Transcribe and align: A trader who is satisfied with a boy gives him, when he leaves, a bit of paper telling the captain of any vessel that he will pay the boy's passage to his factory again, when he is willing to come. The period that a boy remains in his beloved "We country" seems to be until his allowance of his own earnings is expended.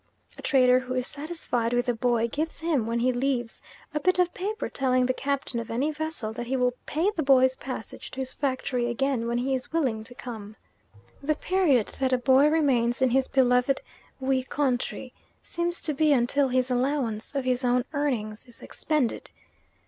A 0.35 0.41
trader 0.41 0.79
who 0.79 0.95
is 0.95 1.05
satisfied 1.05 1.73
with 1.73 1.87
a 1.87 1.93
boy 1.93 2.27
gives 2.27 2.61
him, 2.61 2.87
when 2.87 3.01
he 3.01 3.13
leaves, 3.13 3.61
a 3.93 3.99
bit 3.99 4.17
of 4.17 4.33
paper 4.33 4.67
telling 4.67 5.05
the 5.05 5.13
captain 5.13 5.59
of 5.59 5.69
any 5.69 5.91
vessel 5.91 6.33
that 6.33 6.47
he 6.47 6.57
will 6.57 6.73
pay 6.87 7.11
the 7.11 7.21
boy's 7.21 7.55
passage 7.55 8.09
to 8.09 8.19
his 8.19 8.33
factory 8.33 8.89
again, 8.89 9.27
when 9.27 9.37
he 9.37 9.53
is 9.53 9.71
willing 9.71 10.03
to 10.05 10.15
come. 10.15 10.55
The 11.21 11.35
period 11.35 11.89
that 11.99 12.13
a 12.13 12.17
boy 12.17 12.47
remains 12.47 12.99
in 12.99 13.11
his 13.11 13.27
beloved 13.27 13.83
"We 14.19 14.41
country" 14.41 15.13
seems 15.43 15.79
to 15.83 15.93
be 15.93 16.13
until 16.13 16.47
his 16.47 16.71
allowance 16.71 17.35
of 17.35 17.45
his 17.45 17.63
own 17.63 17.85
earnings 17.93 18.47
is 18.47 18.63
expended. 18.63 19.29